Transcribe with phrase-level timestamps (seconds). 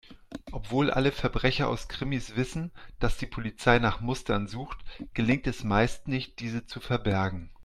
[0.51, 4.79] Obwohl alle Verbrecher aus Krimis wissen, dass die Polizei nach Mustern sucht,
[5.13, 7.51] gelingt es meist nicht, diese zu verbergen.